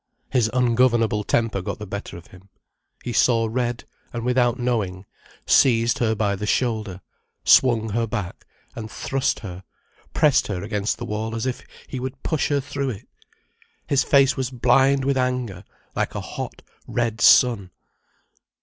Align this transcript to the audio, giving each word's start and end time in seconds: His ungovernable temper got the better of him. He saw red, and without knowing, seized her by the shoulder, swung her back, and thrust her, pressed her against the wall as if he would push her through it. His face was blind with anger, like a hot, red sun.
His 0.31 0.49
ungovernable 0.51 1.23
temper 1.23 1.61
got 1.61 1.77
the 1.77 1.85
better 1.85 2.17
of 2.17 2.25
him. 2.25 2.49
He 3.03 3.13
saw 3.13 3.45
red, 3.47 3.83
and 4.11 4.25
without 4.25 4.57
knowing, 4.57 5.05
seized 5.45 5.99
her 5.99 6.15
by 6.15 6.35
the 6.35 6.47
shoulder, 6.47 7.01
swung 7.45 7.89
her 7.89 8.07
back, 8.07 8.47
and 8.75 8.89
thrust 8.89 9.41
her, 9.41 9.63
pressed 10.11 10.47
her 10.47 10.63
against 10.63 10.97
the 10.97 11.05
wall 11.05 11.35
as 11.35 11.45
if 11.45 11.61
he 11.87 11.99
would 11.99 12.23
push 12.23 12.47
her 12.47 12.59
through 12.59 12.89
it. 12.89 13.07
His 13.85 14.03
face 14.03 14.35
was 14.35 14.49
blind 14.49 15.05
with 15.05 15.17
anger, 15.17 15.63
like 15.95 16.15
a 16.15 16.21
hot, 16.21 16.63
red 16.87 17.21
sun. 17.21 17.69